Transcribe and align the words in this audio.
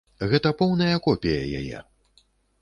Гэта 0.29 0.51
поўная 0.61 0.95
копія 1.09 1.61
яе! 1.61 1.83